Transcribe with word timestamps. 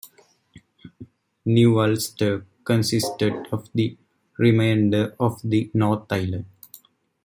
New 1.45 1.79
Ulster 1.79 2.47
consisted 2.63 3.45
of 3.51 3.69
the 3.75 3.95
remainder 4.39 5.15
of 5.19 5.39
the 5.43 5.69
North 5.75 6.11
Island. 6.11 6.45